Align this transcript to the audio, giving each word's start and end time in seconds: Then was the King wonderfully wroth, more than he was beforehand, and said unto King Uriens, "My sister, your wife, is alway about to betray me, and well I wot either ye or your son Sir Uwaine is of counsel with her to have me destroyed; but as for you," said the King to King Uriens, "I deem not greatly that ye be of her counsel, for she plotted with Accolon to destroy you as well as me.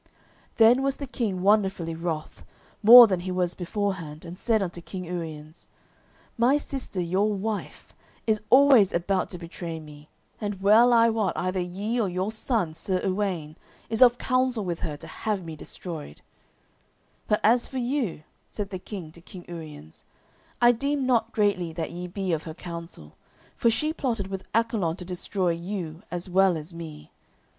Then 0.57 0.81
was 0.81 0.95
the 0.95 1.05
King 1.05 1.43
wonderfully 1.43 1.93
wroth, 1.93 2.43
more 2.81 3.05
than 3.05 3.19
he 3.19 3.31
was 3.31 3.53
beforehand, 3.53 4.25
and 4.25 4.39
said 4.39 4.59
unto 4.63 4.81
King 4.81 5.03
Uriens, 5.05 5.67
"My 6.39 6.57
sister, 6.57 6.99
your 6.99 7.31
wife, 7.31 7.93
is 8.25 8.41
alway 8.49 8.83
about 8.95 9.29
to 9.29 9.37
betray 9.37 9.79
me, 9.79 10.09
and 10.39 10.59
well 10.59 10.91
I 10.91 11.09
wot 11.11 11.33
either 11.37 11.59
ye 11.59 12.01
or 12.01 12.09
your 12.09 12.31
son 12.31 12.73
Sir 12.73 12.99
Uwaine 13.05 13.55
is 13.91 14.01
of 14.01 14.17
counsel 14.17 14.65
with 14.65 14.79
her 14.79 14.97
to 14.97 15.05
have 15.05 15.45
me 15.45 15.55
destroyed; 15.55 16.21
but 17.27 17.39
as 17.43 17.67
for 17.67 17.77
you," 17.77 18.23
said 18.49 18.71
the 18.71 18.79
King 18.79 19.11
to 19.11 19.21
King 19.21 19.45
Uriens, 19.47 20.03
"I 20.59 20.71
deem 20.71 21.05
not 21.05 21.31
greatly 21.31 21.73
that 21.73 21.91
ye 21.91 22.07
be 22.07 22.33
of 22.33 22.45
her 22.45 22.55
counsel, 22.55 23.17
for 23.55 23.69
she 23.69 23.93
plotted 23.93 24.29
with 24.29 24.45
Accolon 24.55 24.95
to 24.95 25.05
destroy 25.05 25.51
you 25.51 26.01
as 26.09 26.27
well 26.27 26.57
as 26.57 26.73
me. 26.73 27.11